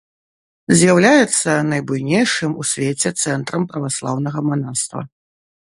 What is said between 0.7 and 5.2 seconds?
З'яўляецца найбуйнейшым у свеце цэнтрам праваслаўнага манаства.